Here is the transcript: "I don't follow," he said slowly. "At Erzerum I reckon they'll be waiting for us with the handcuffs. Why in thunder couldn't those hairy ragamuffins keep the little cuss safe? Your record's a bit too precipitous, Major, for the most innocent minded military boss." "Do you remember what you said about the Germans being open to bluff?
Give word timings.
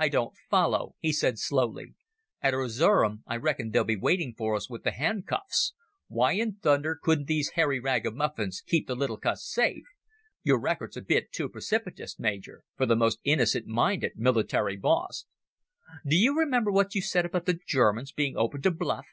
"I 0.00 0.08
don't 0.08 0.36
follow," 0.50 0.96
he 0.98 1.12
said 1.12 1.38
slowly. 1.38 1.94
"At 2.40 2.54
Erzerum 2.54 3.22
I 3.24 3.36
reckon 3.36 3.70
they'll 3.70 3.84
be 3.84 3.94
waiting 3.94 4.34
for 4.36 4.56
us 4.56 4.68
with 4.68 4.82
the 4.82 4.90
handcuffs. 4.90 5.74
Why 6.08 6.32
in 6.32 6.56
thunder 6.56 6.98
couldn't 7.00 7.28
those 7.28 7.50
hairy 7.50 7.78
ragamuffins 7.78 8.60
keep 8.66 8.88
the 8.88 8.96
little 8.96 9.16
cuss 9.16 9.46
safe? 9.48 9.84
Your 10.42 10.58
record's 10.58 10.96
a 10.96 11.02
bit 11.02 11.30
too 11.30 11.48
precipitous, 11.48 12.18
Major, 12.18 12.64
for 12.76 12.84
the 12.84 12.96
most 12.96 13.20
innocent 13.22 13.68
minded 13.68 14.14
military 14.16 14.76
boss." 14.76 15.26
"Do 16.04 16.16
you 16.16 16.36
remember 16.36 16.72
what 16.72 16.96
you 16.96 17.00
said 17.00 17.24
about 17.24 17.46
the 17.46 17.60
Germans 17.64 18.10
being 18.10 18.36
open 18.36 18.62
to 18.62 18.72
bluff? 18.72 19.06